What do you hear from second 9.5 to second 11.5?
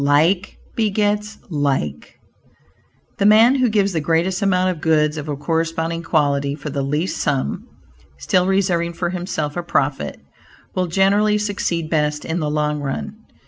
a profit) will generally